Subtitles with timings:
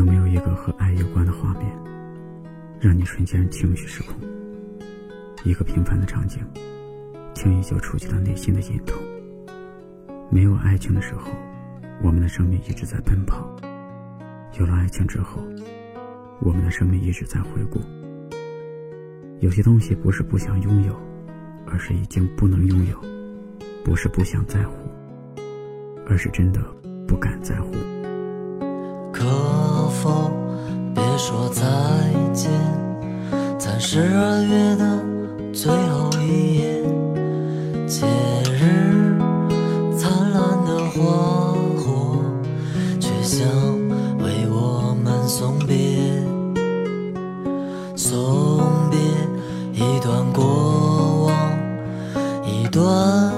[0.00, 1.70] 有没有一个和爱有关的画面
[2.80, 4.16] 让你瞬间情绪失控？
[5.44, 6.42] 一个平凡的场景
[7.34, 8.96] 轻易就触及到内心的隐痛。
[10.30, 11.30] 没有爱情的时候
[12.02, 13.54] 我们的生命一直在奔跑
[14.58, 15.42] 有了爱情之后
[16.40, 17.78] 我们的生命一直在回顾。
[19.40, 20.98] 有些东西不是不想拥有
[21.66, 22.98] 而是已经不能拥有
[23.84, 24.76] 不是不想在乎
[26.06, 26.62] 而是真的
[27.06, 27.74] 不敢在乎。
[30.02, 30.30] 否
[30.94, 31.62] 别说再
[32.32, 32.50] 见，
[33.58, 34.98] 在十二月的
[35.52, 36.82] 最后一夜，
[37.86, 38.06] 节
[38.50, 39.18] 日
[39.98, 42.16] 灿烂的花火，
[42.98, 43.46] 却想
[44.20, 45.76] 为我们送别，
[47.94, 48.98] 送别
[49.74, 51.34] 一段过往，
[52.46, 53.30] 一段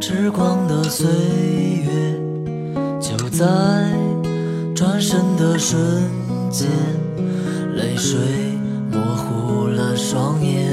[0.00, 1.08] 痴狂的岁
[1.84, 1.90] 月，
[3.00, 4.09] 就在。
[4.90, 5.80] 转身的瞬
[6.50, 6.68] 间，
[7.76, 8.18] 泪水
[8.90, 10.68] 模糊了双眼。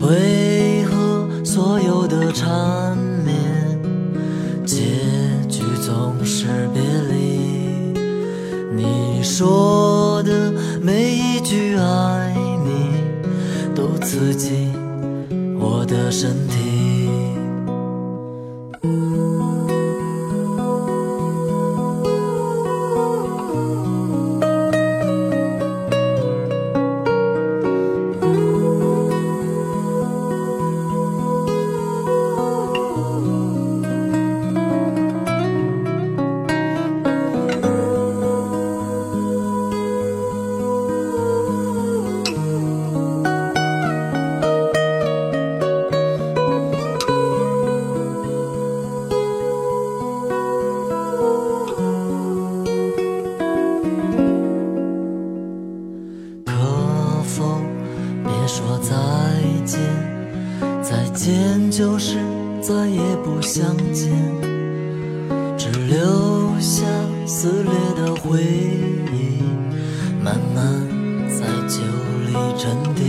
[0.00, 3.36] 为何所有的缠绵，
[4.64, 4.78] 结
[5.46, 7.92] 局总是别离？
[8.74, 10.50] 你说的
[10.80, 14.72] 每一句爱你，都刺进
[15.60, 16.95] 我的身体。
[57.26, 57.60] 否，
[58.24, 58.94] 别说再
[59.64, 59.80] 见，
[60.82, 62.16] 再见就是
[62.62, 64.10] 再也不相见，
[65.58, 66.84] 只留下
[67.26, 68.40] 撕裂的回
[69.12, 69.42] 忆，
[70.22, 70.64] 慢慢
[71.28, 71.80] 在酒
[72.26, 73.04] 里沉淀，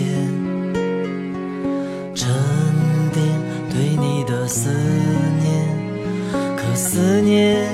[2.16, 2.34] 沉
[3.14, 3.24] 淀
[3.70, 4.70] 对你的思
[5.40, 5.48] 念，
[6.56, 7.70] 可思念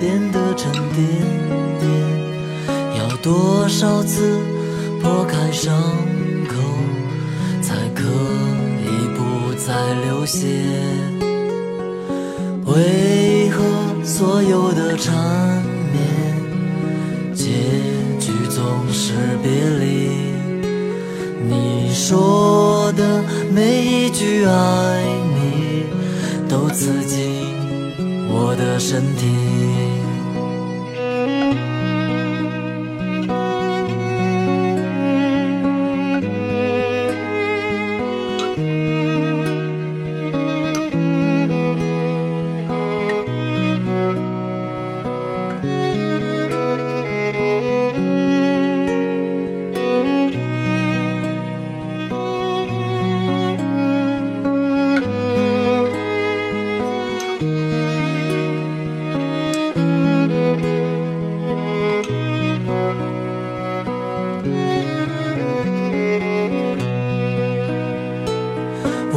[0.00, 1.04] 变得沉甸
[1.80, 1.90] 甸，
[2.98, 4.38] 要多少次
[5.02, 5.74] 拨开伤
[6.48, 6.54] 口？
[7.60, 8.02] 才可
[8.84, 10.46] 以不再流血。
[12.66, 13.62] 为何
[14.04, 15.14] 所有的缠
[15.92, 17.44] 绵，结
[18.18, 20.10] 局总是别离？
[21.48, 25.84] 你说的每一句爱你，
[26.48, 27.54] 都刺进
[28.28, 29.91] 我的身体。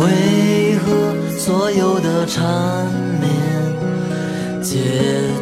[0.06, 0.86] 为何
[1.36, 2.44] 所有的缠
[3.20, 3.28] 绵，
[4.62, 4.78] 结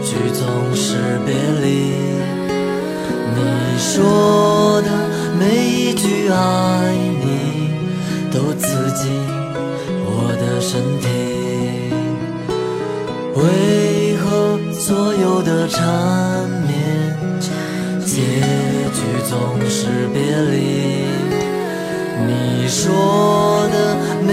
[0.01, 1.67] 局总是别离？
[3.35, 3.39] 你
[3.77, 4.89] 说的
[5.37, 6.35] 每一句爱
[7.25, 7.27] 你，
[8.31, 9.11] 都刺进
[10.05, 10.07] 我
[10.39, 10.71] 的身
[11.01, 11.05] 体。
[13.35, 13.41] 为
[14.17, 15.83] 何所有的缠
[16.69, 16.73] 绵，
[18.05, 18.15] 结
[18.93, 18.97] 局
[19.29, 20.21] 总是别
[20.51, 20.55] 离？
[22.25, 22.31] 你
[22.69, 23.75] 说的
[24.25, 24.32] 每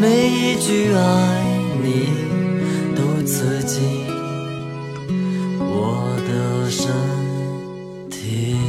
[0.00, 1.44] 每一句爱
[1.82, 2.08] 你
[2.96, 3.80] 都刺激
[5.58, 6.90] 我的身
[8.08, 8.59] 体。